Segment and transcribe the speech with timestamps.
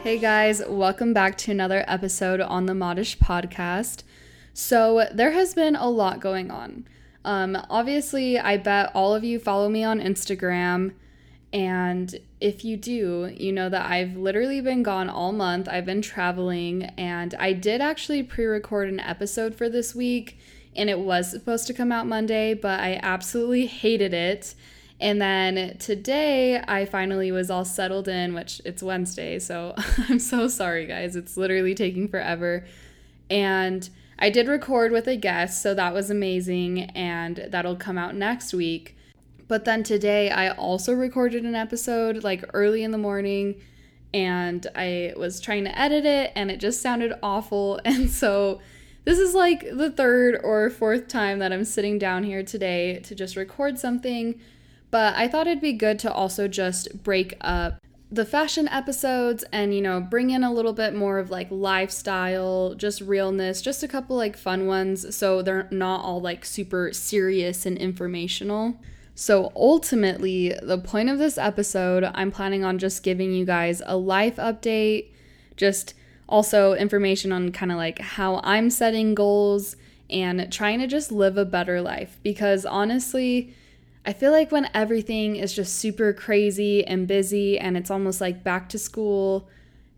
[0.00, 4.04] Hey guys, welcome back to another episode on the Modish podcast.
[4.52, 6.86] So, there has been a lot going on.
[7.24, 10.92] Um, obviously, I bet all of you follow me on Instagram.
[11.54, 15.68] And if you do, you know that I've literally been gone all month.
[15.68, 20.36] I've been traveling, and I did actually pre record an episode for this week,
[20.74, 24.56] and it was supposed to come out Monday, but I absolutely hated it.
[25.00, 29.74] And then today, I finally was all settled in, which it's Wednesday, so
[30.08, 31.14] I'm so sorry, guys.
[31.14, 32.64] It's literally taking forever.
[33.30, 38.16] And I did record with a guest, so that was amazing, and that'll come out
[38.16, 38.96] next week.
[39.46, 43.60] But then today, I also recorded an episode like early in the morning,
[44.12, 47.80] and I was trying to edit it, and it just sounded awful.
[47.84, 48.60] And so,
[49.04, 53.14] this is like the third or fourth time that I'm sitting down here today to
[53.14, 54.40] just record something.
[54.90, 59.74] But I thought it'd be good to also just break up the fashion episodes and,
[59.74, 63.88] you know, bring in a little bit more of like lifestyle, just realness, just a
[63.88, 65.14] couple like fun ones.
[65.14, 68.78] So they're not all like super serious and informational.
[69.14, 73.96] So ultimately, the point of this episode, I'm planning on just giving you guys a
[73.96, 75.06] life update,
[75.56, 75.94] just
[76.28, 79.76] also information on kind of like how I'm setting goals
[80.10, 82.18] and trying to just live a better life.
[82.22, 83.54] Because honestly,
[84.04, 88.42] I feel like when everything is just super crazy and busy and it's almost like
[88.42, 89.48] back to school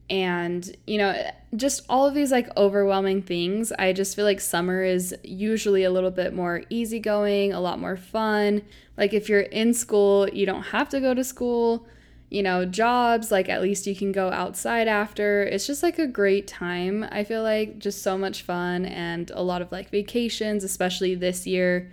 [0.08, 4.82] and you know just all of these like overwhelming things i just feel like summer
[4.82, 8.62] is usually a little bit more easygoing a lot more fun.
[8.96, 11.86] Like if you're in school you don't have to go to school
[12.30, 15.42] you know jobs like at least you can go outside after.
[15.42, 19.42] It's just like a great time i feel like just so much fun and a
[19.42, 21.92] lot of like vacations especially this year.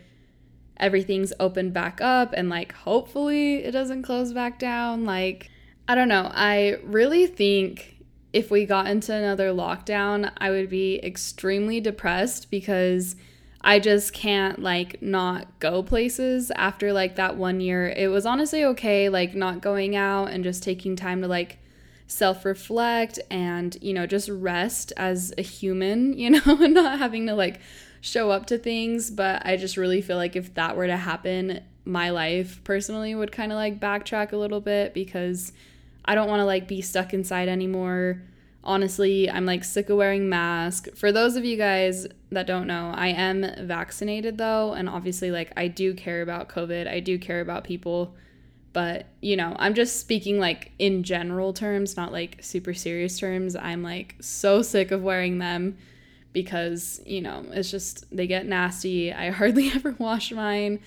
[0.77, 5.03] Everything's opened back up and like hopefully it doesn't close back down.
[5.03, 5.49] Like
[5.87, 6.31] I don't know.
[6.33, 7.92] I really think
[8.33, 13.15] if we got into another lockdown, I would be extremely depressed because
[13.61, 17.87] I just can't like not go places after like that one year.
[17.87, 21.59] It was honestly okay like not going out and just taking time to like
[22.07, 27.35] self-reflect and you know just rest as a human, you know, and not having to
[27.35, 27.61] like
[28.01, 31.61] show up to things, but I just really feel like if that were to happen,
[31.85, 35.53] my life personally would kind of like backtrack a little bit because
[36.05, 38.21] I don't want to like be stuck inside anymore.
[38.63, 40.89] Honestly, I'm like sick of wearing masks.
[40.95, 45.51] For those of you guys that don't know, I am vaccinated though, and obviously like
[45.57, 46.87] I do care about COVID.
[46.87, 48.15] I do care about people,
[48.71, 53.55] but you know, I'm just speaking like in general terms, not like super serious terms.
[53.55, 55.77] I'm like so sick of wearing them
[56.33, 59.13] because, you know, it's just they get nasty.
[59.13, 60.79] I hardly ever wash mine.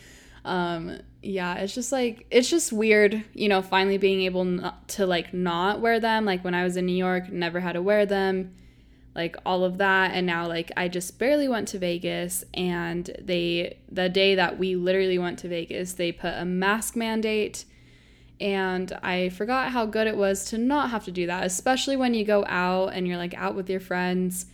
[0.46, 5.04] Um, yeah, it's just like it's just weird, you know, finally being able not to
[5.06, 6.24] like not wear them.
[6.24, 8.54] Like when I was in New York, never had to wear them,
[9.14, 13.78] like all of that, and now like I just barely went to Vegas, and they
[13.90, 17.64] the day that we literally went to Vegas, they put a mask mandate,
[18.40, 22.14] and I forgot how good it was to not have to do that, especially when
[22.14, 24.46] you go out and you're like out with your friends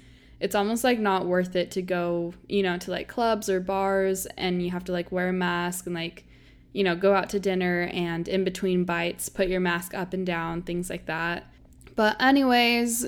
[0.43, 4.27] it's almost like not worth it to go, you know, to like clubs or bars
[4.37, 6.25] and you have to like wear a mask and like,
[6.73, 10.27] you know, go out to dinner and in between bites, put your mask up and
[10.27, 11.47] down, things like that.
[11.95, 13.07] But, anyways,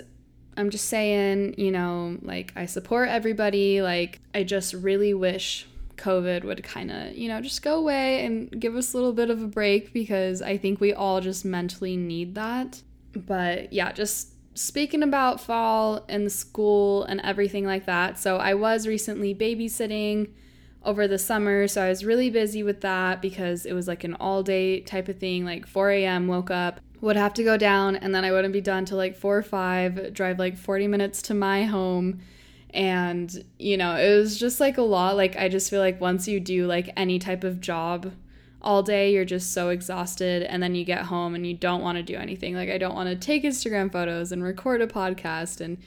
[0.56, 3.82] I'm just saying, you know, like I support everybody.
[3.82, 5.66] Like, I just really wish
[5.96, 9.30] COVID would kind of, you know, just go away and give us a little bit
[9.30, 12.80] of a break because I think we all just mentally need that.
[13.12, 18.86] But yeah, just speaking about fall and school and everything like that, so I was
[18.86, 20.30] recently babysitting
[20.84, 24.14] over the summer, so I was really busy with that because it was like an
[24.14, 25.44] all day type of thing.
[25.44, 28.60] Like 4 a.m., woke up, would have to go down, and then I wouldn't be
[28.60, 32.20] done till like 4 or 5, drive like 40 minutes to my home.
[32.70, 35.16] And, you know, it was just like a lot.
[35.16, 38.12] Like, I just feel like once you do like any type of job
[38.64, 41.96] all day you're just so exhausted and then you get home and you don't want
[41.96, 42.54] to do anything.
[42.54, 45.78] Like i don't want to take instagram photos and record a podcast and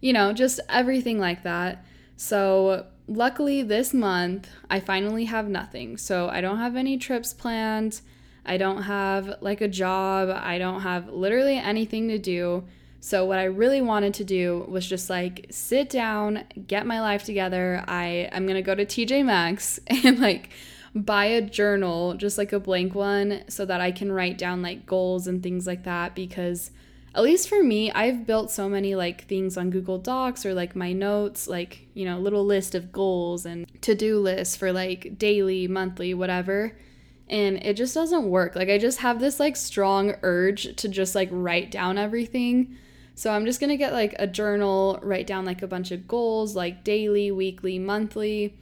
[0.00, 1.84] you know just everything like that.
[2.16, 5.98] So luckily this month i finally have nothing.
[5.98, 8.00] So i don't have any trips planned.
[8.46, 10.28] I don't have like a job.
[10.30, 12.64] I don't have literally anything to do.
[13.00, 17.24] So what i really wanted to do was just like sit down get my life
[17.24, 17.84] together.
[17.86, 20.48] I i'm gonna go to tj maxx and like
[20.94, 24.86] buy a journal, just like a blank one, so that I can write down like
[24.86, 26.70] goals and things like that because
[27.14, 30.74] at least for me, I've built so many like things on Google Docs or like
[30.74, 35.16] my notes, like, you know, little list of goals and to do lists for like
[35.16, 36.76] daily, monthly, whatever.
[37.28, 38.56] And it just doesn't work.
[38.56, 42.76] Like, I just have this like strong urge to just like write down everything.
[43.14, 46.56] So I'm just gonna get like a journal, write down like a bunch of goals,
[46.56, 48.58] like daily, weekly, monthly,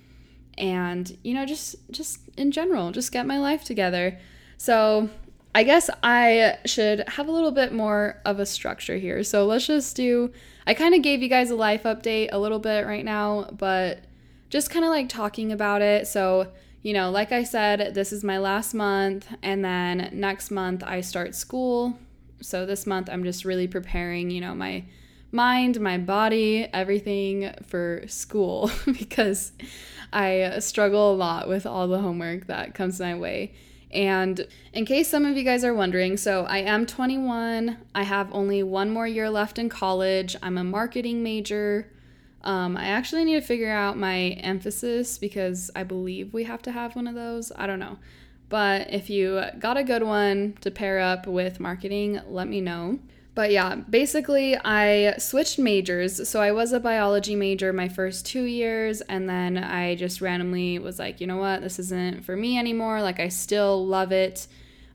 [0.58, 4.18] and you know, just just in general, just get my life together.
[4.56, 5.10] So
[5.54, 9.22] I guess I should have a little bit more of a structure here.
[9.22, 10.32] So let's just do,
[10.66, 14.00] I kind of gave you guys a life update a little bit right now, but
[14.48, 16.06] just kind of like talking about it.
[16.06, 16.48] So,
[16.82, 21.00] you know, like I said, this is my last month, and then next month I
[21.02, 21.98] start school.
[22.40, 24.84] So this month I'm just really preparing, you know, my
[25.32, 29.52] mind, my body, everything for school because
[30.12, 33.52] I struggle a lot with all the homework that comes my way.
[33.92, 37.78] And in case some of you guys are wondering, so I am 21.
[37.94, 40.34] I have only one more year left in college.
[40.42, 41.90] I'm a marketing major.
[42.42, 46.72] Um, I actually need to figure out my emphasis because I believe we have to
[46.72, 47.52] have one of those.
[47.54, 47.98] I don't know.
[48.48, 52.98] But if you got a good one to pair up with marketing, let me know.
[53.34, 56.28] But yeah, basically, I switched majors.
[56.28, 60.78] So I was a biology major my first two years, and then I just randomly
[60.78, 63.00] was like, you know what, this isn't for me anymore.
[63.00, 64.46] Like, I still love it.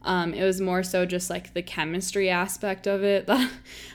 [0.04, 3.52] Um, it was more so just like the chemistry aspect of it that,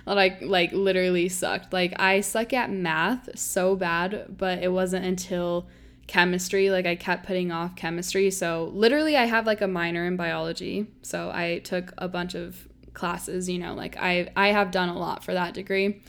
[0.06, 1.72] I like literally sucked.
[1.72, 5.66] Like, I suck at math so bad, but it wasn't until
[6.08, 10.16] chemistry like i kept putting off chemistry so literally i have like a minor in
[10.16, 14.88] biology so i took a bunch of classes, you know, like I I have done
[14.88, 16.02] a lot for that degree.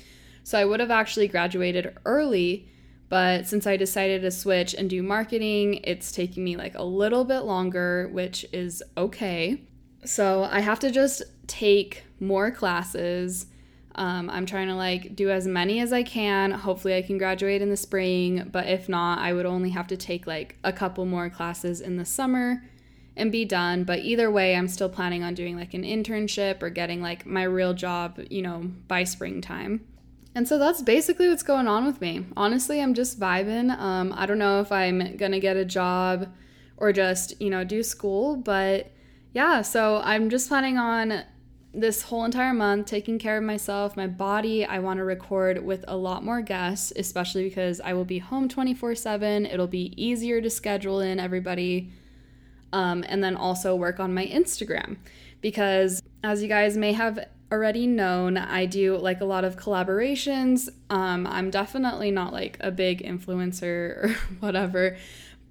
[0.44, 2.68] So I would have actually graduated early,
[3.10, 7.24] but since I decided to switch and do marketing, it's taking me like a little
[7.24, 9.62] bit longer, which is okay.
[10.04, 13.46] So I have to just take more classes.
[13.96, 16.52] Um, I'm trying to like do as many as I can.
[16.52, 19.98] Hopefully, I can graduate in the spring, but if not, I would only have to
[19.98, 22.64] take like a couple more classes in the summer
[23.16, 23.84] and be done.
[23.84, 27.44] But either way, I'm still planning on doing like an internship or getting like my
[27.44, 29.86] real job, you know, by springtime.
[30.36, 32.26] And so that's basically what's going on with me.
[32.36, 33.78] Honestly, I'm just vibing.
[33.78, 36.28] Um, I don't know if I'm gonna get a job
[36.78, 38.92] or just, you know, do school, but
[39.34, 41.24] yeah, so I'm just planning on
[41.74, 44.64] this whole entire month taking care of myself, my body.
[44.64, 48.48] I want to record with a lot more guests, especially because I will be home
[48.48, 49.46] 24 7.
[49.46, 51.92] It'll be easier to schedule in everybody
[52.74, 54.98] um, and then also work on my Instagram
[55.40, 57.20] because, as you guys may have
[57.52, 60.70] already known, I do like a lot of collaborations.
[60.90, 63.64] Um, I'm definitely not like a big influencer
[64.04, 64.98] or whatever,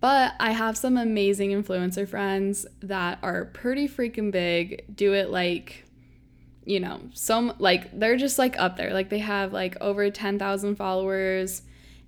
[0.01, 5.85] but I have some amazing influencer friends that are pretty freaking big, do it like
[6.65, 8.93] you know, some like they're just like up there.
[8.93, 11.63] Like they have like over 10,000 followers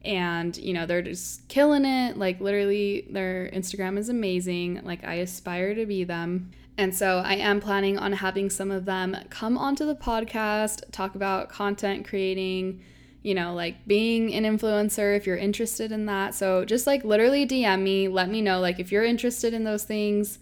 [0.05, 2.17] and you know they're just killing it.
[2.17, 4.81] Like literally their instagram is amazing.
[4.85, 6.51] Like i aspire to be them.
[6.77, 11.15] And so i am planning on having some of them come onto the podcast talk
[11.15, 12.83] about content creating
[13.23, 16.35] you know like being an influencer if you're interested in that.
[16.35, 19.85] So just like literally dm me let me know like if you're interested in those
[19.85, 20.39] things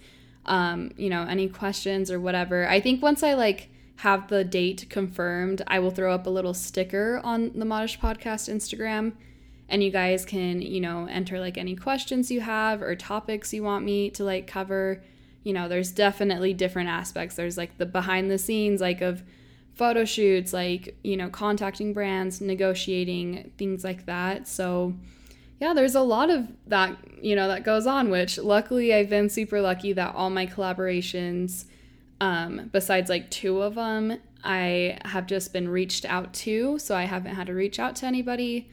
[0.47, 2.69] um you know any questions or whatever.
[2.69, 6.55] I think once i like have the date confirmed i will throw up a little
[6.55, 9.13] sticker on the modish podcast instagram
[9.73, 13.63] and you guys can, you know, enter like any questions you have or topics you
[13.63, 15.03] want me to like cover.
[15.45, 17.37] You know, there's definitely different aspects.
[17.37, 19.25] There's like the behind the scenes, like of
[19.73, 24.47] photo shoots, like, you know, contacting brands, negotiating, things like that.
[24.47, 24.93] So,
[25.59, 29.31] yeah, there's a lot of that, you know, that goes on, which luckily I've been
[29.31, 31.65] super lucky that all my collaborations,
[32.21, 36.79] um, besides like two of them, I have just been reached out to.
[36.79, 38.69] So I haven't had to reach out to anybody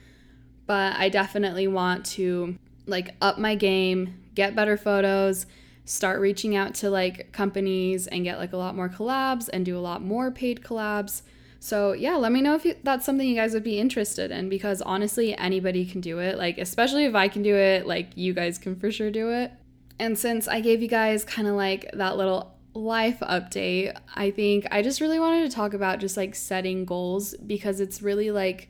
[0.70, 5.48] but I definitely want to like up my game, get better photos,
[5.84, 9.76] start reaching out to like companies and get like a lot more collabs and do
[9.76, 11.24] a lot more paid collabs.
[11.60, 14.48] So, yeah, let me know if you, that's something you guys would be interested in
[14.48, 16.38] because honestly, anybody can do it.
[16.38, 19.52] Like, especially if I can do it, like, you guys can for sure do it.
[19.98, 24.68] And since I gave you guys kind of like that little life update, I think
[24.70, 28.70] I just really wanted to talk about just like setting goals because it's really like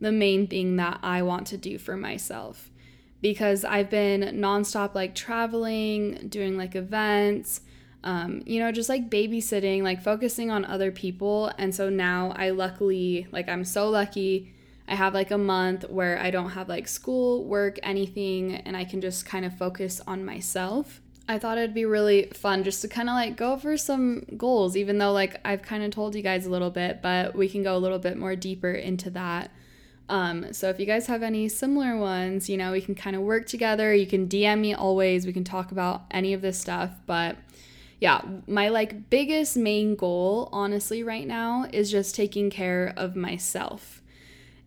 [0.00, 2.70] the main thing that I want to do for myself
[3.20, 7.62] because I've been nonstop like traveling, doing like events,
[8.04, 11.50] um, you know, just like babysitting, like focusing on other people.
[11.58, 14.54] And so now I luckily, like, I'm so lucky.
[14.86, 18.84] I have like a month where I don't have like school, work, anything, and I
[18.84, 21.00] can just kind of focus on myself.
[21.30, 24.78] I thought it'd be really fun just to kind of like go over some goals,
[24.78, 27.62] even though like I've kind of told you guys a little bit, but we can
[27.62, 29.50] go a little bit more deeper into that.
[30.08, 33.22] Um, so if you guys have any similar ones, you know, we can kind of
[33.22, 33.94] work together.
[33.94, 35.26] You can DM me always.
[35.26, 36.90] We can talk about any of this stuff.
[37.06, 37.36] But
[38.00, 44.02] yeah, my like biggest main goal, honestly, right now is just taking care of myself.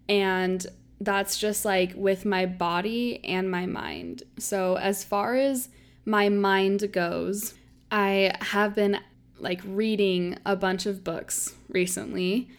[0.08, 0.66] And
[1.00, 4.24] that's just like with my body and my mind.
[4.38, 5.70] So as far as
[6.06, 7.56] my mind goes,
[7.90, 9.00] I have been
[9.40, 12.50] like reading a bunch of books recently.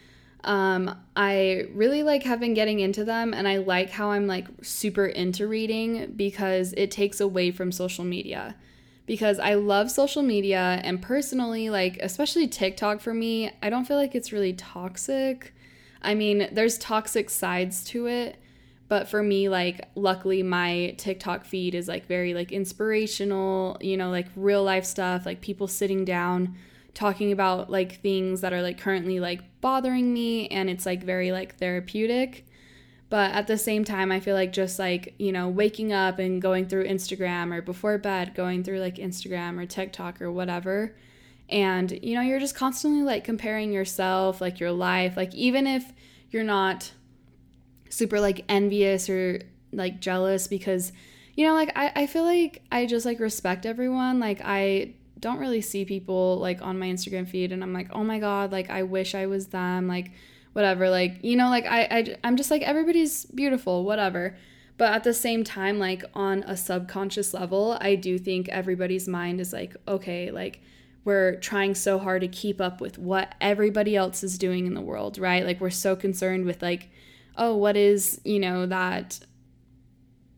[0.43, 4.47] Um, I really like have been getting into them, and I like how I'm like
[4.61, 8.55] super into reading because it takes away from social media.
[9.05, 13.97] Because I love social media, and personally, like, especially TikTok for me, I don't feel
[13.97, 15.53] like it's really toxic.
[16.01, 18.37] I mean, there's toxic sides to it,
[18.93, 24.09] but for me like luckily my TikTok feed is like very like inspirational, you know,
[24.11, 26.55] like real life stuff, like people sitting down
[26.93, 31.31] talking about like things that are like currently like bothering me and it's like very
[31.31, 32.45] like therapeutic.
[33.09, 36.41] But at the same time, I feel like just like, you know, waking up and
[36.41, 40.95] going through Instagram or before bed, going through like Instagram or TikTok or whatever.
[41.49, 45.93] And, you know, you're just constantly like comparing yourself, like your life, like even if
[46.31, 46.91] you're not
[47.89, 50.91] super like envious or like jealous because,
[51.35, 54.19] you know, like I, I feel like I just like respect everyone.
[54.19, 58.03] Like I don't really see people like on my Instagram feed and I'm like, oh
[58.03, 59.87] my God, like I wish I was them.
[59.87, 60.11] Like,
[60.51, 60.89] whatever.
[60.89, 64.35] Like, you know, like I, I I'm just like everybody's beautiful, whatever.
[64.77, 69.39] But at the same time, like on a subconscious level, I do think everybody's mind
[69.39, 70.61] is like, okay, like
[71.05, 74.81] we're trying so hard to keep up with what everybody else is doing in the
[74.81, 75.45] world, right?
[75.45, 76.89] Like we're so concerned with like,
[77.37, 79.19] oh, what is, you know, that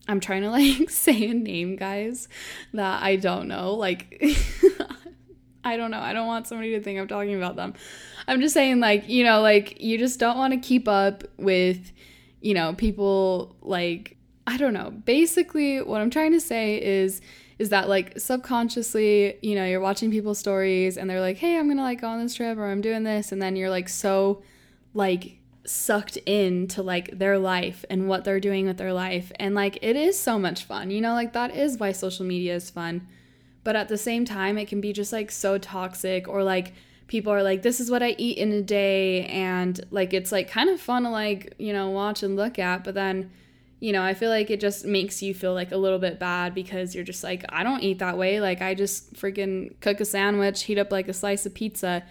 [0.07, 2.27] I'm trying to like say a name, guys,
[2.73, 3.73] that I don't know.
[3.73, 4.21] Like
[5.65, 5.99] I don't know.
[5.99, 7.73] I don't want somebody to think I'm talking about them.
[8.27, 11.91] I'm just saying, like, you know, like, you just don't want to keep up with,
[12.39, 14.91] you know, people like, I don't know.
[14.91, 17.19] Basically, what I'm trying to say is,
[17.57, 21.67] is that like subconsciously, you know, you're watching people's stories and they're like, hey, I'm
[21.67, 23.31] gonna like go on this trip or I'm doing this.
[23.31, 24.43] And then you're like so,
[24.93, 29.31] like, sucked into like their life and what they're doing with their life.
[29.39, 32.55] And like, it is so much fun, you know, like, that is why social media
[32.55, 33.07] is fun
[33.65, 36.73] but at the same time it can be just like so toxic or like
[37.07, 40.47] people are like this is what i eat in a day and like it's like
[40.49, 43.29] kind of fun to like you know watch and look at but then
[43.81, 46.55] you know i feel like it just makes you feel like a little bit bad
[46.55, 50.05] because you're just like i don't eat that way like i just freaking cook a
[50.05, 52.03] sandwich heat up like a slice of pizza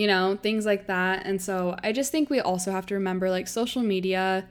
[0.00, 3.28] you know things like that and so i just think we also have to remember
[3.30, 4.48] like social media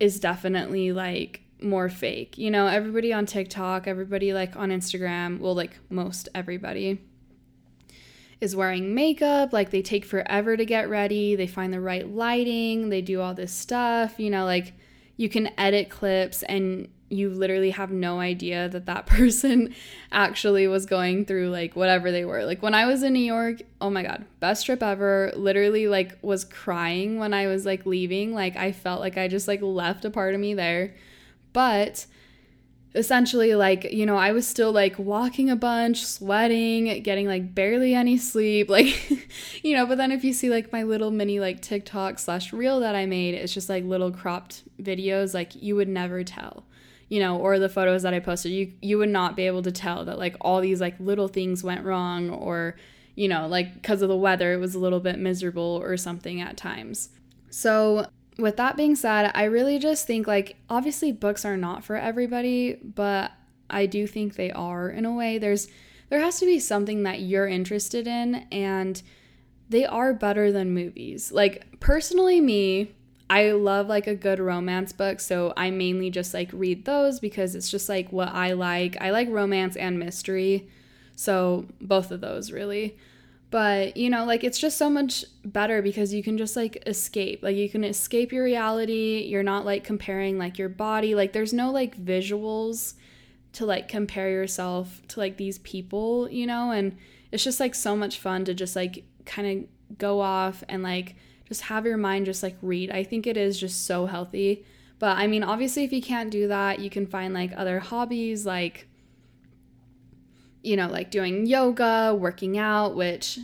[0.00, 2.38] is definitely like more fake.
[2.38, 7.00] You know, everybody on TikTok, everybody like on Instagram, well, like most everybody
[8.40, 9.52] is wearing makeup.
[9.52, 11.34] Like they take forever to get ready.
[11.34, 12.88] They find the right lighting.
[12.88, 14.18] They do all this stuff.
[14.18, 14.74] You know, like
[15.16, 19.74] you can edit clips and you literally have no idea that that person
[20.12, 22.44] actually was going through like whatever they were.
[22.44, 25.32] Like when I was in New York, oh my god, best trip ever.
[25.36, 28.34] Literally like was crying when I was like leaving.
[28.34, 30.94] Like I felt like I just like left a part of me there
[31.52, 32.06] but
[32.94, 37.94] essentially like you know i was still like walking a bunch sweating getting like barely
[37.94, 39.10] any sleep like
[39.62, 42.80] you know but then if you see like my little mini like tiktok slash reel
[42.80, 46.64] that i made it's just like little cropped videos like you would never tell
[47.08, 49.72] you know or the photos that i posted you you would not be able to
[49.72, 52.76] tell that like all these like little things went wrong or
[53.14, 56.40] you know like because of the weather it was a little bit miserable or something
[56.40, 57.10] at times
[57.50, 58.06] so
[58.38, 62.74] with that being said, I really just think like obviously books are not for everybody,
[62.74, 63.32] but
[63.68, 65.38] I do think they are in a way.
[65.38, 65.68] There's
[66.08, 69.02] there has to be something that you're interested in and
[69.68, 71.32] they are better than movies.
[71.32, 72.94] Like personally me,
[73.30, 77.54] I love like a good romance book, so I mainly just like read those because
[77.54, 78.96] it's just like what I like.
[79.00, 80.68] I like romance and mystery.
[81.14, 82.96] So both of those really.
[83.50, 87.42] But, you know, like it's just so much better because you can just like escape.
[87.42, 89.24] Like you can escape your reality.
[89.26, 91.14] You're not like comparing like your body.
[91.14, 92.94] Like there's no like visuals
[93.54, 96.70] to like compare yourself to like these people, you know?
[96.72, 96.96] And
[97.32, 101.14] it's just like so much fun to just like kind of go off and like
[101.48, 102.90] just have your mind just like read.
[102.90, 104.64] I think it is just so healthy.
[104.98, 108.44] But I mean, obviously, if you can't do that, you can find like other hobbies
[108.46, 108.86] like
[110.62, 113.38] you know, like doing yoga, working out, which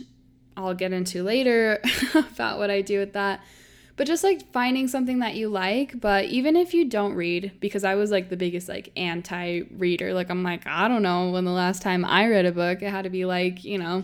[0.57, 1.81] I'll get into later
[2.13, 3.39] about what I do with that.
[3.95, 7.83] but just like finding something that you like but even if you don't read because
[7.85, 11.51] i was like the biggest like anti-reader like i'm like i don't know when the
[11.51, 14.03] last time i read a book it had to be like you know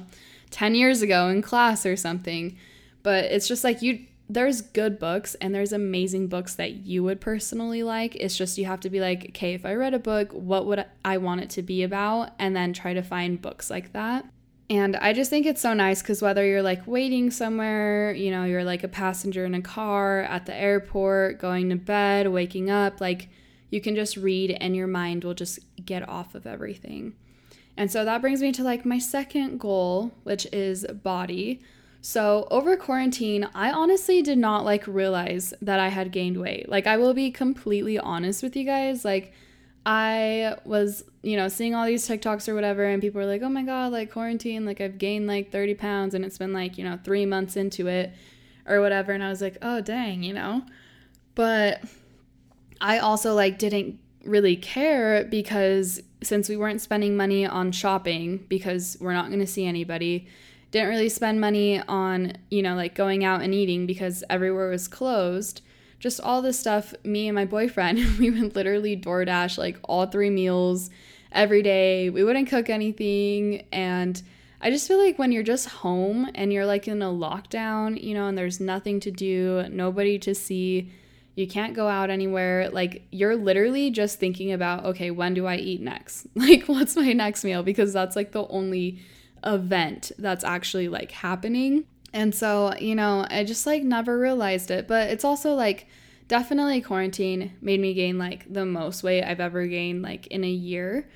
[0.51, 2.57] 10 years ago in class or something
[3.03, 7.19] but it's just like you there's good books and there's amazing books that you would
[7.19, 10.31] personally like it's just you have to be like okay if i read a book
[10.31, 13.91] what would i want it to be about and then try to find books like
[13.93, 14.25] that
[14.71, 18.45] and I just think it's so nice because whether you're like waiting somewhere, you know,
[18.45, 23.01] you're like a passenger in a car at the airport, going to bed, waking up,
[23.01, 23.27] like
[23.69, 27.15] you can just read and your mind will just get off of everything.
[27.75, 31.59] And so that brings me to like my second goal, which is body.
[32.01, 36.67] So over quarantine, I honestly did not like realize that I had gained weight.
[36.67, 39.33] Like I will be completely honest with you guys, like
[39.85, 43.49] I was, you know, seeing all these TikToks or whatever, and people were like, oh
[43.49, 46.83] my God, like quarantine, like I've gained like 30 pounds and it's been like, you
[46.83, 48.11] know, three months into it
[48.67, 49.11] or whatever.
[49.11, 50.63] And I was like, oh dang, you know?
[51.35, 51.83] But
[52.79, 58.97] I also like didn't really care because since we weren't spending money on shopping because
[58.99, 60.27] we're not going to see anybody,
[60.71, 64.87] didn't really spend money on, you know, like going out and eating because everywhere was
[64.87, 65.61] closed
[66.01, 70.31] just all this stuff, me and my boyfriend, we would literally DoorDash like all three
[70.31, 70.89] meals
[71.31, 72.09] every day.
[72.09, 73.65] We wouldn't cook anything.
[73.71, 74.21] And
[74.59, 78.13] I just feel like when you're just home and you're like in a lockdown, you
[78.13, 80.91] know, and there's nothing to do, nobody to see,
[81.35, 85.55] you can't go out anywhere, like you're literally just thinking about, okay, when do I
[85.55, 86.27] eat next?
[86.35, 87.61] Like, what's my next meal?
[87.61, 88.99] Because that's like the only
[89.43, 91.85] event that's actually like happening.
[92.13, 94.87] And so, you know, I just like never realized it.
[94.87, 95.87] But it's also like
[96.27, 100.49] definitely quarantine made me gain like the most weight I've ever gained like in a
[100.49, 101.07] year.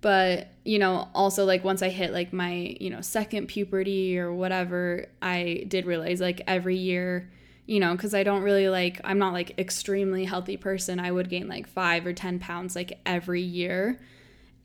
[0.00, 4.32] But, you know, also like once I hit like my, you know, second puberty or
[4.32, 7.30] whatever, I did realize like every year,
[7.66, 10.98] you know, because I don't really like, I'm not like extremely healthy person.
[10.98, 14.00] I would gain like five or 10 pounds like every year.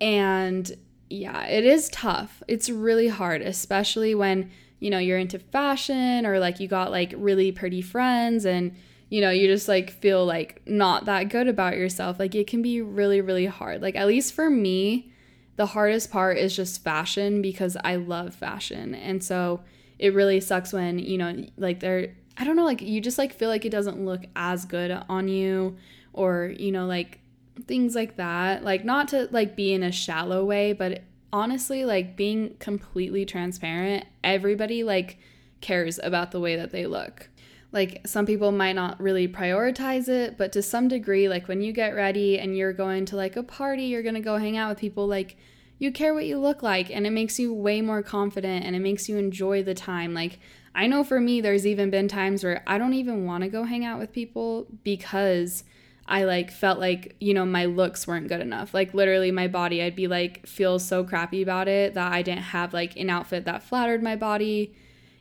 [0.02, 0.76] And
[1.10, 2.44] yeah, it is tough.
[2.48, 7.14] It's really hard, especially when you know, you're into fashion or like you got like
[7.18, 8.76] really pretty friends and
[9.10, 12.20] you know, you just like feel like not that good about yourself.
[12.20, 13.82] Like it can be really really hard.
[13.82, 15.12] Like at least for me,
[15.56, 18.94] the hardest part is just fashion because I love fashion.
[18.94, 19.62] And so
[19.98, 23.34] it really sucks when, you know, like they're I don't know, like you just like
[23.34, 25.78] feel like it doesn't look as good on you
[26.14, 27.20] or, you know, like
[27.66, 28.64] things like that.
[28.64, 34.06] Like not to like be in a shallow way, but honestly, like being completely transparent,
[34.24, 35.18] everybody like
[35.62, 37.30] cares about the way that they look.
[37.72, 41.74] Like some people might not really prioritize it, but to some degree, like when you
[41.74, 44.70] get ready and you're going to like a party, you're going to go hang out
[44.70, 45.38] with people, like
[45.80, 48.80] you care what you look like and it makes you way more confident and it
[48.80, 50.14] makes you enjoy the time.
[50.14, 50.40] Like
[50.74, 53.64] I know for me, there's even been times where I don't even want to go
[53.64, 55.64] hang out with people because
[56.08, 58.74] I like felt like, you know, my looks weren't good enough.
[58.74, 62.44] Like literally my body, I'd be like feel so crappy about it that I didn't
[62.44, 64.74] have like an outfit that flattered my body.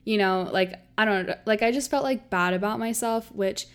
[0.05, 3.67] You know, like I don't like I just felt like bad about myself, which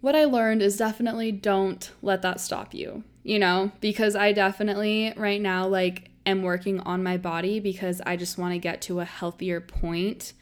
[0.00, 3.04] what I learned is definitely don't let that stop you.
[3.22, 8.16] You know, because I definitely right now like am working on my body because I
[8.16, 10.32] just want to get to a healthier point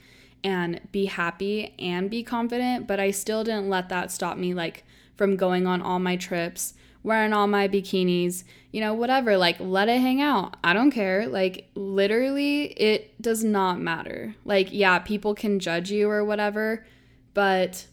[0.44, 4.84] and be happy and be confident, but I still didn't let that stop me like
[5.20, 9.36] from going on all my trips, wearing all my bikinis, you know, whatever.
[9.36, 10.56] Like, let it hang out.
[10.64, 11.26] I don't care.
[11.26, 14.34] Like, literally, it does not matter.
[14.46, 16.86] Like, yeah, people can judge you or whatever,
[17.34, 17.86] but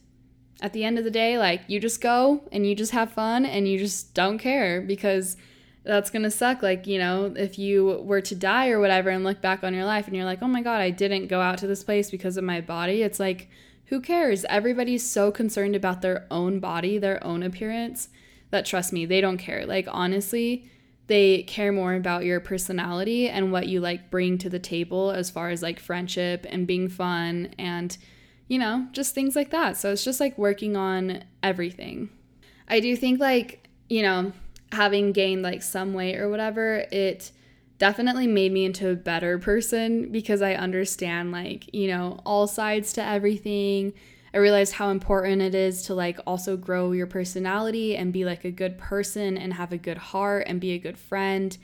[0.62, 3.46] at the end of the day, like, you just go and you just have fun
[3.46, 5.36] and you just don't care because
[5.84, 6.63] that's gonna suck.
[6.63, 9.84] Like, you know, if you were to die or whatever and look back on your
[9.84, 12.38] life and you're like, oh my God, I didn't go out to this place because
[12.38, 13.50] of my body, it's like,
[13.88, 14.45] who cares?
[14.50, 18.10] Everybody's so concerned about their own body, their own appearance,
[18.50, 19.65] that trust me, they don't care.
[19.65, 20.69] Like, honestly,
[21.08, 25.30] they care more about your personality and what you like bring to the table as
[25.30, 27.97] far as like friendship and being fun and,
[28.47, 29.78] you know, just things like that.
[29.78, 32.10] So it's just like working on everything.
[32.67, 34.34] I do think, like, you know,
[34.73, 37.32] having gained like some weight or whatever, it
[37.78, 42.94] definitely made me into a better person because I understand like, you know, all sides
[42.94, 43.94] to everything.
[44.34, 48.46] I realized how important it is to like also grow your personality and be like
[48.46, 51.58] a good person and have a good heart and be a good friend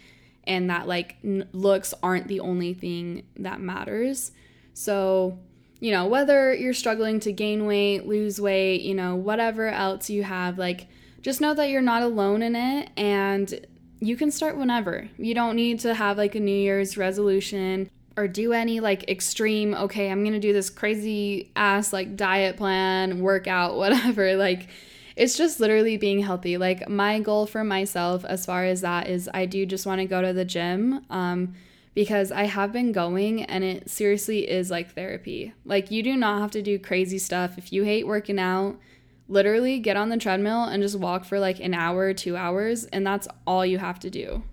[0.45, 4.31] and that like n- looks aren't the only thing that matters.
[4.73, 5.39] So,
[5.79, 10.23] you know, whether you're struggling to gain weight, lose weight, you know, whatever else you
[10.23, 10.87] have, like
[11.21, 13.65] just know that you're not alone in it and
[14.03, 15.09] you can start whenever.
[15.17, 19.73] You don't need to have like a New Year's resolution or do any like extreme,
[19.73, 24.35] okay, I'm going to do this crazy ass like diet plan, workout, whatever.
[24.35, 24.67] Like,
[25.15, 26.57] it's just literally being healthy.
[26.57, 30.05] Like, my goal for myself as far as that is I do just want to
[30.05, 31.05] go to the gym.
[31.09, 31.53] Um,
[31.95, 35.53] because I have been going and it seriously is like therapy.
[35.63, 37.57] Like, you do not have to do crazy stuff.
[37.57, 38.79] If you hate working out,
[39.27, 43.05] literally get on the treadmill and just walk for like an hour, two hours, and
[43.05, 44.43] that's all you have to do.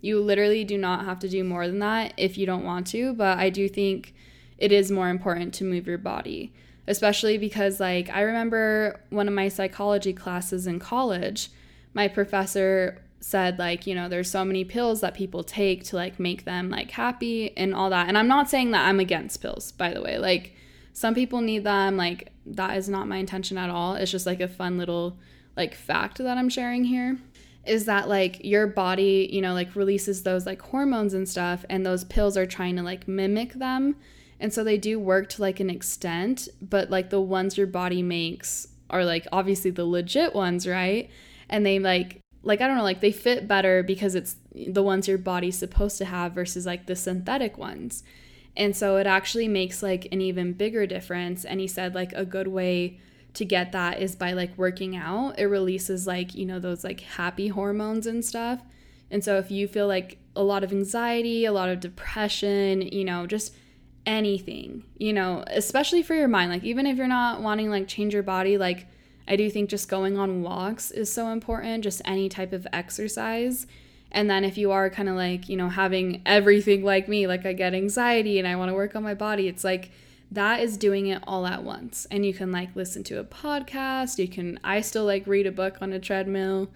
[0.00, 3.12] You literally do not have to do more than that if you don't want to,
[3.12, 4.14] but I do think
[4.56, 6.52] it is more important to move your body,
[6.86, 11.50] especially because, like, I remember one of my psychology classes in college,
[11.92, 16.18] my professor said like you know there's so many pills that people take to like
[16.18, 19.72] make them like happy and all that and i'm not saying that i'm against pills
[19.72, 20.56] by the way like
[20.94, 23.94] some people need them like that is not my intention at all.
[23.94, 25.18] It's just like a fun little
[25.56, 27.18] like fact that i'm sharing here
[27.66, 31.84] is that like your body you know like releases those like hormones and stuff and
[31.84, 33.96] those pills are trying to like mimic them.
[34.42, 38.02] And so they do work to like an extent but like the ones your body
[38.02, 41.10] makes are like obviously the legit ones right?
[41.48, 45.06] And they like like I don't know, like they fit better because it's the ones
[45.06, 48.02] your body's supposed to have versus like the synthetic ones.
[48.56, 51.44] And so it actually makes like an even bigger difference.
[51.44, 52.98] And he said like a good way
[53.34, 55.38] to get that is by like working out.
[55.38, 58.60] It releases like, you know, those like happy hormones and stuff.
[59.10, 63.04] And so if you feel like a lot of anxiety, a lot of depression, you
[63.04, 63.54] know, just
[64.06, 68.14] anything, you know, especially for your mind, like even if you're not wanting like change
[68.14, 68.86] your body, like
[69.28, 73.66] I do think just going on walks is so important, just any type of exercise.
[74.12, 77.46] And then if you are kind of like, you know, having everything like me, like
[77.46, 79.90] I get anxiety and I want to work on my body, it's like
[80.32, 82.06] that is doing it all at once.
[82.10, 85.52] And you can like listen to a podcast, you can I still like read a
[85.52, 86.68] book on a treadmill,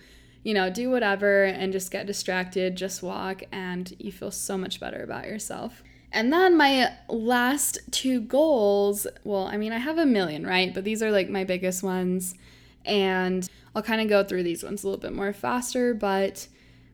[0.42, 4.80] you know, do whatever and just get distracted, just walk and you feel so much
[4.80, 5.82] better about yourself.
[6.14, 10.72] And then my last two goals, well, I mean, I have a million, right?
[10.72, 12.36] But these are like my biggest ones.
[12.84, 15.92] And I'll kind of go through these ones a little bit more faster.
[15.92, 16.46] But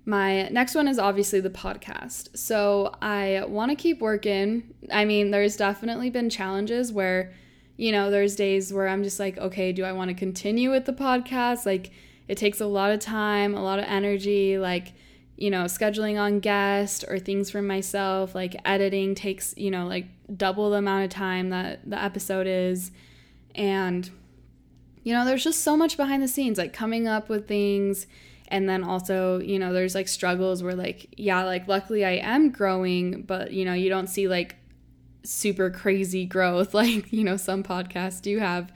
[0.04, 2.36] my next one is obviously the podcast.
[2.36, 4.74] So I want to keep working.
[4.90, 7.32] I mean, there's definitely been challenges where,
[7.76, 10.86] you know, there's days where I'm just like, okay, do I want to continue with
[10.86, 11.66] the podcast?
[11.66, 11.90] Like,
[12.28, 14.58] it takes a lot of time, a lot of energy.
[14.58, 14.92] Like,
[15.36, 20.06] you know, scheduling on guests or things for myself, like editing takes, you know, like
[20.36, 22.90] double the amount of time that the episode is.
[23.54, 24.08] And,
[25.02, 28.06] you know, there's just so much behind the scenes, like coming up with things.
[28.50, 32.50] And then also, you know, there's like struggles where, like, yeah, like luckily I am
[32.50, 34.56] growing, but, you know, you don't see like
[35.22, 38.72] super crazy growth like, you know, some podcasts do have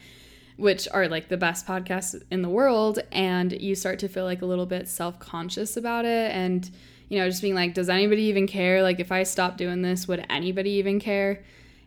[0.57, 3.01] which are like the best podcasts in the world.
[3.13, 6.31] And you start to feel like a little bit self-conscious about it.
[6.33, 6.71] And
[7.09, 8.83] you know just being like does anybody even care?
[8.83, 11.45] Like if i stop doing this would anybody even care?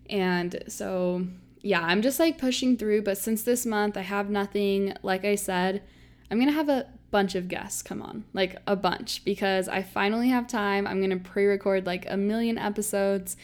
[0.09, 1.27] And so
[1.61, 3.03] yeah i'm just like pushing through.
[3.03, 4.95] But since this month i have nothing.
[5.01, 5.83] Like i said
[6.29, 10.29] i'm gonna have a bunch of guests come on like a bunch because i finally
[10.29, 13.37] have time i'm gonna pre-record like a million episodes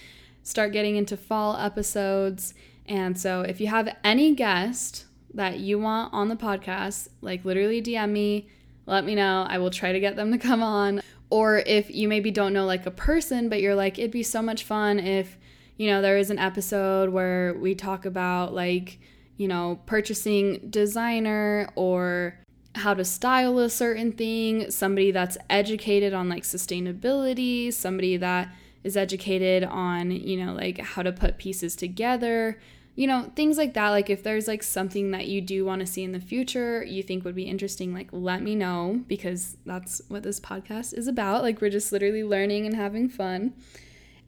[0.43, 2.54] start getting into fall episodes
[2.88, 7.82] and so if you have any guest that you want on the podcast, like literally
[7.82, 8.47] DM me,
[8.86, 9.45] let me know.
[9.47, 11.02] I will try to get them to come on.
[11.30, 14.41] Or if you maybe don't know like a person, but you're like, it'd be so
[14.41, 15.38] much fun if,
[15.78, 18.99] you know, there is an episode where we talk about like,
[19.38, 22.38] you know, purchasing designer or
[22.75, 28.97] how to style a certain thing, somebody that's educated on like sustainability, somebody that is
[28.97, 32.59] educated on, you know, like how to put pieces together
[32.95, 33.89] you know, things like that.
[33.89, 37.01] Like, if there's like something that you do want to see in the future, you
[37.01, 41.41] think would be interesting, like, let me know because that's what this podcast is about.
[41.41, 43.53] Like, we're just literally learning and having fun.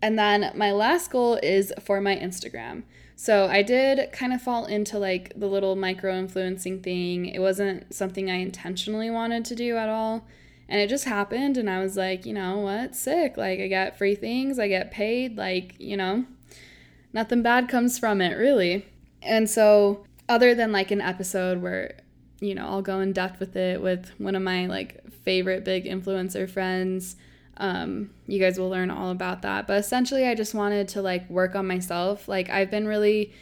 [0.05, 2.83] And then my last goal is for my Instagram.
[3.15, 7.25] So I did kind of fall into like the little micro influencing thing.
[7.25, 10.27] It wasn't something I intentionally wanted to do at all.
[10.69, 11.57] And it just happened.
[11.57, 12.95] And I was like, you know what?
[12.95, 13.35] Sick.
[13.35, 15.37] Like, I get free things, I get paid.
[15.37, 16.25] Like, you know,
[17.11, 18.85] nothing bad comes from it, really.
[19.23, 21.97] And so, other than like an episode where,
[22.41, 25.85] you know, I'll go in depth with it with one of my like favorite big
[25.85, 27.15] influencer friends,
[27.57, 29.67] um, you guys will learn all about that.
[29.67, 32.27] But essentially, I just wanted to like work on myself.
[32.27, 33.33] Like, I've been really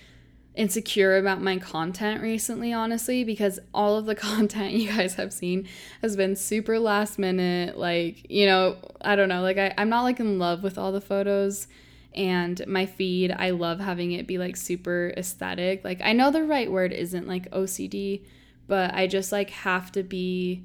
[0.56, 5.68] insecure about my content recently, honestly, because all of the content you guys have seen
[6.02, 7.78] has been super last minute.
[7.78, 10.92] Like, you know, I don't know, like I, I'm not like in love with all
[10.92, 11.68] the photos
[12.16, 16.44] and my feed i love having it be like super aesthetic like i know the
[16.44, 18.24] right word isn't like ocd
[18.68, 20.64] but i just like have to be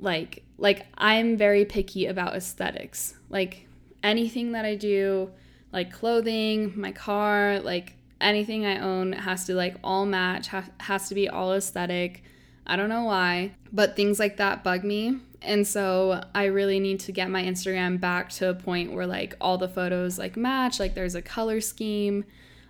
[0.00, 3.66] like like i'm very picky about aesthetics like
[4.02, 5.30] anything that i do
[5.72, 11.08] like clothing, my car, like anything I own has to like all match, ha- has
[11.08, 12.22] to be all aesthetic.
[12.66, 15.18] I don't know why, but things like that bug me.
[15.40, 19.36] And so I really need to get my Instagram back to a point where like
[19.40, 22.24] all the photos like match, like there's a color scheme.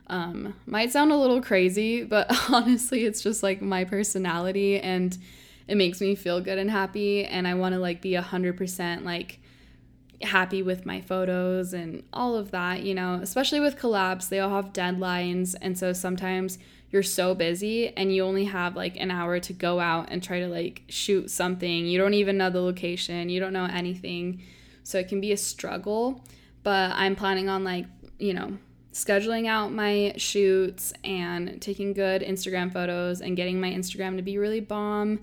[0.09, 5.17] Um, might sound a little crazy, but honestly, it's just like my personality and
[5.69, 7.25] it makes me feel good and happy.
[7.25, 9.39] And I want to like be a hundred percent like
[10.23, 14.51] happy with my photos and all of that, you know, especially with collabs, they all
[14.51, 15.55] have deadlines.
[15.61, 16.59] And so sometimes
[16.91, 20.41] you're so busy and you only have like an hour to go out and try
[20.41, 21.87] to like shoot something.
[21.87, 24.43] You don't even know the location, you don't know anything.
[24.83, 26.25] So it can be a struggle.
[26.63, 27.87] But I'm planning on like,
[28.19, 28.59] you know,
[28.93, 34.39] scheduling out my shoots and taking good Instagram photos and getting my Instagram to be
[34.39, 35.21] really bomb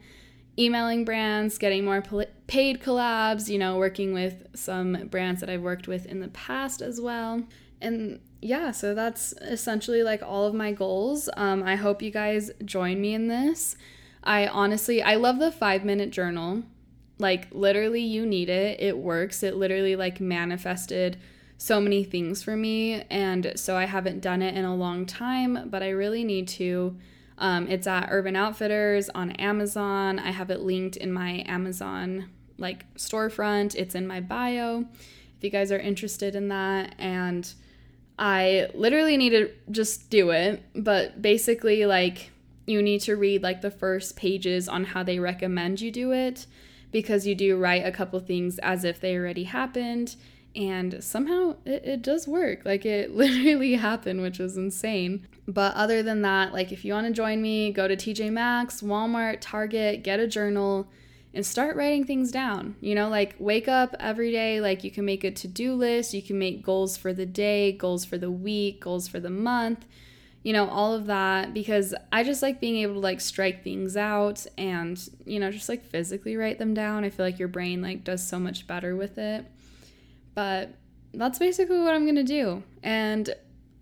[0.58, 2.04] emailing brands, getting more
[2.48, 6.82] paid collabs, you know, working with some brands that I've worked with in the past
[6.82, 7.44] as well.
[7.82, 11.30] And yeah, so that's essentially like all of my goals.
[11.36, 13.76] Um, I hope you guys join me in this.
[14.24, 16.64] I honestly, I love the five minute journal.
[17.18, 18.82] Like, literally, you need it.
[18.82, 19.42] It works.
[19.42, 21.18] It literally, like, manifested
[21.58, 23.04] so many things for me.
[23.10, 26.98] And so I haven't done it in a long time, but I really need to.
[27.38, 30.20] Um, it's at Urban Outfitters on Amazon.
[30.20, 33.76] I have it linked in my Amazon like storefront.
[33.76, 34.86] It's in my bio
[35.38, 36.96] if you guys are interested in that.
[36.98, 37.52] And
[38.18, 42.32] I literally need to just do it, but basically, like,
[42.66, 46.48] you need to read like the first pages on how they recommend you do it
[46.92, 50.16] because you do write a couple things as if they already happened
[50.56, 56.02] and somehow it, it does work like it literally happened which was insane but other
[56.02, 60.04] than that like if you want to join me go to tj maxx walmart target
[60.04, 60.88] get a journal
[61.36, 62.78] and start writing things down.
[62.80, 66.22] You know like wake up every day like you can make a to-do list you
[66.22, 69.86] can make goals for the day goals for the week goals for the month
[70.44, 71.54] you know all of that.
[71.54, 75.68] Because i just like being able to like strike things out and you know just
[75.68, 77.04] like physically write them down.
[77.04, 79.46] I feel like your brain like does so much better with it.
[80.36, 80.76] But
[81.14, 82.62] that's basically what I'm to do.
[82.84, 83.34] And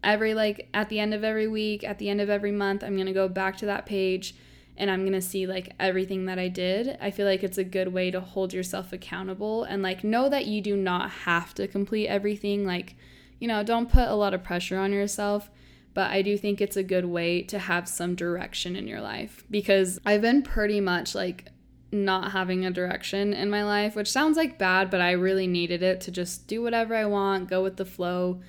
[0.04, 2.96] every, like, at the end of every week, at the end of every month, I'm
[2.96, 4.36] going to go back to that page
[4.76, 6.98] and I'm going to see, like, everything that I did.
[7.00, 10.46] I feel like it's a good way to hold yourself accountable and, like, know that
[10.46, 12.66] you do not have to complete everything.
[12.66, 12.96] Like,
[13.40, 15.50] you know, don't put a lot of pressure on yourself
[15.94, 19.44] but I do think it's a good way to have some direction in your life
[19.50, 21.50] because I've been pretty much like
[21.92, 25.84] not having a direction in my life, which sounds like bad, but I really needed
[25.84, 28.42] it to just do whatever I want, go with the flow.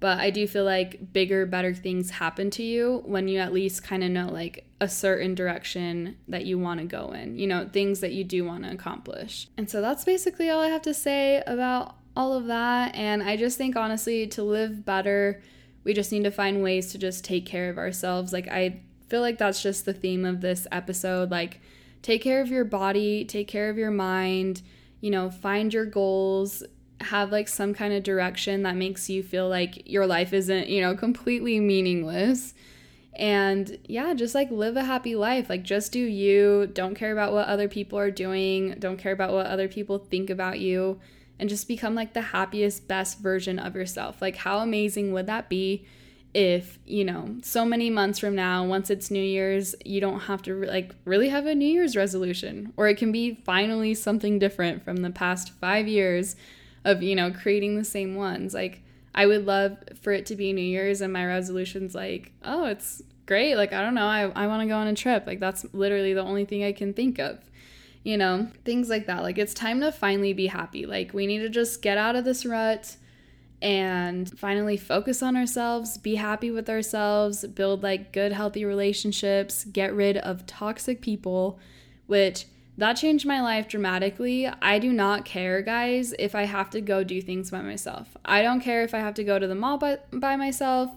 [0.00, 3.84] But I do feel like bigger, better things happen to you when you at least
[3.84, 7.68] kind of know like a certain direction that you want to go in, you know,
[7.70, 9.48] things that you do want to accomplish.
[9.58, 12.94] And so that's basically all I have to say about all of that.
[12.94, 15.42] And I just think, honestly, to live better,
[15.84, 18.32] we just need to find ways to just take care of ourselves.
[18.32, 21.30] Like, I feel like that's just the theme of this episode.
[21.30, 21.60] Like,
[22.00, 24.62] take care of your body, take care of your mind,
[25.02, 26.62] you know, find your goals,
[27.00, 30.80] have like some kind of direction that makes you feel like your life isn't, you
[30.80, 32.54] know, completely meaningless.
[33.14, 35.48] And yeah, just like live a happy life.
[35.48, 36.70] Like just do you.
[36.72, 38.76] Don't care about what other people are doing.
[38.78, 41.00] Don't care about what other people think about you.
[41.38, 44.20] And just become like the happiest, best version of yourself.
[44.20, 45.86] Like, how amazing would that be
[46.32, 50.40] if you know so many months from now once it's new year's you don't have
[50.40, 54.84] to like really have a new year's resolution or it can be finally something different
[54.84, 56.36] from the past 5 years
[56.84, 58.54] of you know creating the same ones.
[58.54, 62.66] Like i would love for it to be new year's and my resolutions like oh
[62.66, 63.56] it's great.
[63.56, 64.06] Like i don't know.
[64.06, 65.26] I, I want to go on a trip.
[65.26, 67.38] Like that's literally the only thing i can think of
[68.02, 68.48] you know?
[68.64, 69.22] Things like that.
[69.22, 70.86] Like it's time to finally be happy.
[70.86, 72.96] Like we need to just get out of this rut
[73.62, 79.94] and finally focus on ourselves, be happy with ourselves, build like good, healthy relationships, get
[79.94, 81.58] rid of toxic people,
[82.06, 82.46] which
[82.80, 84.46] that changed my life dramatically.
[84.46, 88.16] I do not care, guys, if I have to go do things by myself.
[88.24, 90.90] I don't care if I have to go to the mall by, by myself.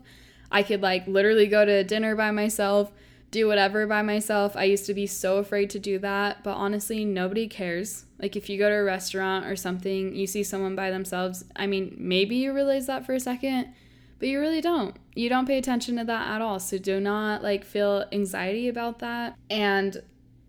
[0.52, 2.92] I could like literally go to dinner by myself
[3.34, 4.56] do whatever by myself.
[4.56, 8.06] I used to be so afraid to do that, but honestly, nobody cares.
[8.20, 11.66] Like if you go to a restaurant or something, you see someone by themselves, I
[11.66, 13.74] mean, maybe you realize that for a second,
[14.20, 14.96] but you really don't.
[15.16, 16.60] You don't pay attention to that at all.
[16.60, 19.36] So do not like feel anxiety about that.
[19.50, 20.02] And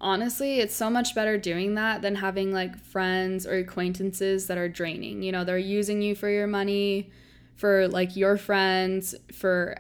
[0.05, 4.69] honestly, it's so much better doing that than having like friends or acquaintances that are
[4.69, 5.23] draining.
[5.23, 7.11] You know, they're using you for your money,
[7.57, 9.79] for like your friends, for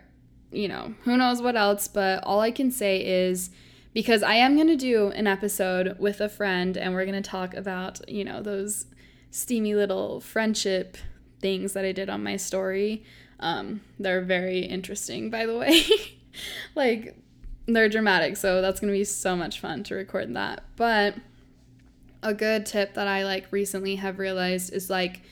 [0.50, 3.50] you know, who knows what else, but all I can say is
[3.92, 7.28] because I am going to do an episode with a friend and we're going to
[7.28, 8.86] talk about, you know, those
[9.30, 10.96] steamy little friendship
[11.40, 13.04] things that I did on my story.
[13.40, 15.82] Um, they're very interesting, by the way.
[16.76, 17.16] like,
[17.66, 20.64] they're dramatic, so that's gonna be so much fun to record that.
[20.76, 21.14] But
[22.22, 25.22] a good tip that I like recently have realized is like,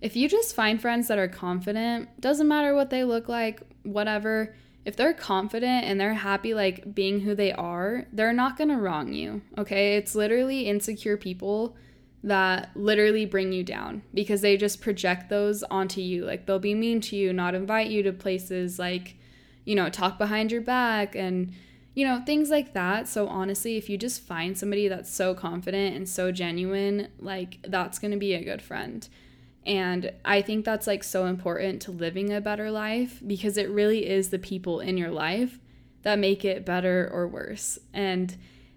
[0.00, 4.54] if you just find friends that are confident, doesn't matter what they look like, whatever,
[4.84, 8.76] if they're confident and they're happy like being who they are, they're not going to
[8.76, 9.42] wrong you.
[9.58, 9.96] Okay?
[9.96, 11.76] It's literally insecure people
[12.22, 16.24] that literally bring you down because they just project those onto you.
[16.24, 19.16] Like they'll be mean to you, not invite you to places like,
[19.64, 21.52] you know, talk behind your back and
[22.00, 23.06] you know, things like that.
[23.08, 27.98] So honestly, if you just find somebody that's so confident and so genuine, like that's
[27.98, 29.06] going to be a good friend.
[29.66, 34.08] And I think that's like so important to living a better life because it really
[34.08, 35.58] is the people in your life
[36.00, 37.78] that make it better or worse.
[37.92, 38.34] And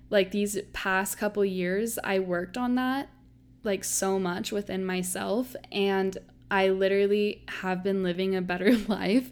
[0.09, 3.07] like these past couple years, I worked on that
[3.63, 6.17] like so much within myself and
[6.51, 9.31] I literally have been living a better life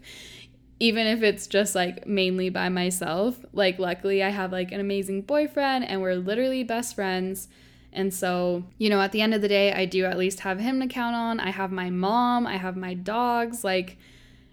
[0.82, 3.38] even if it's just like mainly by myself.
[3.54, 7.48] Like luckily I have like an amazing boyfriend and we're literally best friends
[7.94, 10.60] and so, you know, at the end of the day, I do at least have
[10.60, 11.40] him to count on.
[11.40, 13.64] I have my mom, I have my dogs.
[13.64, 13.98] Like,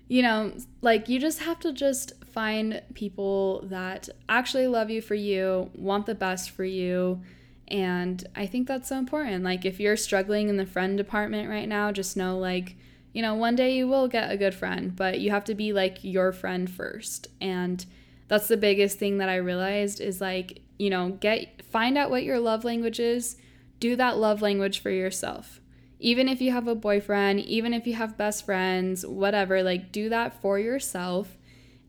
[0.08, 5.14] you know, like you just have to just find people that actually love you for
[5.14, 7.22] you, want the best for you.
[7.68, 9.44] And I think that's so important.
[9.44, 12.76] Like, if you're struggling in the friend department right now, just know, like,
[13.18, 15.72] you know, one day you will get a good friend, but you have to be
[15.72, 17.26] like your friend first.
[17.40, 17.84] And
[18.28, 22.22] that's the biggest thing that I realized is like, you know, get find out what
[22.22, 23.36] your love language is,
[23.80, 25.60] do that love language for yourself.
[25.98, 30.08] Even if you have a boyfriend, even if you have best friends, whatever, like do
[30.10, 31.36] that for yourself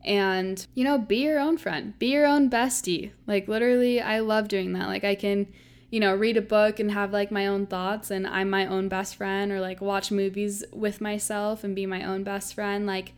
[0.04, 3.12] and, you know, be your own friend, be your own bestie.
[3.28, 4.88] Like literally, I love doing that.
[4.88, 5.46] Like I can,
[5.90, 8.88] you know, read a book and have like my own thoughts and I'm my own
[8.88, 12.86] best friend or like watch movies with myself and be my own best friend.
[12.86, 13.12] Like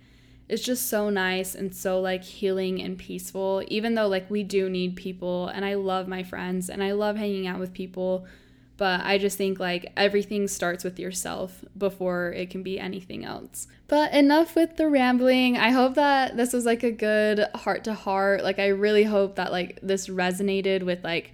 [0.48, 4.68] it's just so nice and so like healing and peaceful even though like we do
[4.68, 8.26] need people and I love my friends and I love hanging out with people
[8.76, 13.68] but I just think like everything starts with yourself before it can be anything else.
[13.86, 15.56] But enough with the rambling.
[15.56, 18.42] I hope that this was like a good heart to heart.
[18.42, 21.32] Like I really hope that like this resonated with like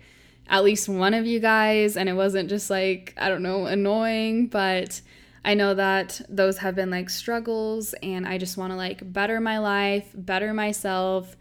[0.48, 4.46] at least one of you guys and it wasn't just like I don't know annoying,
[4.46, 5.00] but
[5.44, 9.40] I know that those have been like struggles, and I just want to like better
[9.40, 11.36] my life, better myself,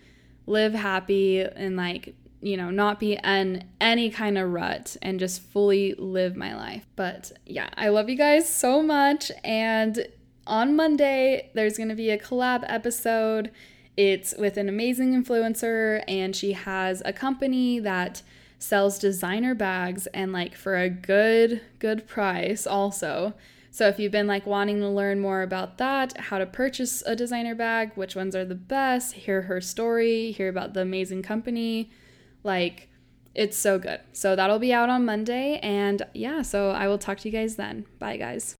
[0.46, 5.41] live happy, and like, you know, not be in any kind of rut and just
[5.41, 6.86] fully live my life.
[6.96, 9.32] But yeah, I love you guys so much.
[9.43, 10.08] And
[10.46, 13.52] on Monday, there's going to be a collab episode.
[13.98, 18.22] It's with an amazing influencer, and she has a company that
[18.60, 23.34] sells designer bags and like for a good, good price also.
[23.72, 27.15] So if you've been like wanting to learn more about that, how to purchase a
[27.15, 31.91] designer bag, which ones are the best, hear her story, hear about the amazing company,
[32.43, 32.89] like
[33.36, 34.00] it's so good.
[34.13, 37.56] So that'll be out on Monday and yeah, so I will talk to you guys
[37.56, 37.86] then.
[38.00, 38.56] Bye guys.